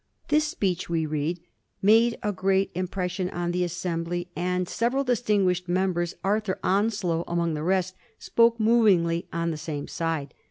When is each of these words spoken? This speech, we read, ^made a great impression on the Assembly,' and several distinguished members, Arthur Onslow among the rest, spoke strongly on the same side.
This 0.29 0.45
speech, 0.47 0.89
we 0.89 1.05
read, 1.05 1.39
^made 1.83 2.15
a 2.23 2.33
great 2.33 2.71
impression 2.73 3.29
on 3.29 3.51
the 3.51 3.63
Assembly,' 3.63 4.29
and 4.35 4.67
several 4.67 5.03
distinguished 5.03 5.69
members, 5.69 6.15
Arthur 6.23 6.57
Onslow 6.63 7.23
among 7.27 7.53
the 7.53 7.61
rest, 7.61 7.95
spoke 8.17 8.55
strongly 8.55 9.27
on 9.31 9.51
the 9.51 9.57
same 9.57 9.87
side. 9.87 10.33